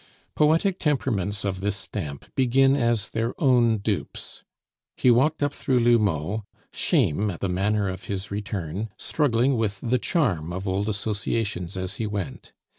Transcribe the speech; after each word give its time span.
Poetic 0.33 0.79
temperaments 0.79 1.45
of 1.45 1.61
this 1.61 1.75
stamp 1.75 2.25
begin 2.33 2.75
as 2.75 3.11
their 3.11 3.39
own 3.39 3.77
dupes. 3.77 4.43
He 4.97 5.11
walked 5.11 5.43
up 5.43 5.53
through 5.53 5.77
L'Houmeau, 5.79 6.43
shame 6.73 7.29
at 7.29 7.39
the 7.39 7.47
manner 7.47 7.87
of 7.87 8.05
his 8.05 8.31
return 8.31 8.89
struggling 8.97 9.57
with 9.57 9.79
the 9.79 9.99
charm 9.99 10.51
of 10.53 10.67
old 10.67 10.89
associations 10.89 11.77
as 11.77 11.97
he 11.97 12.07
went. 12.07 12.51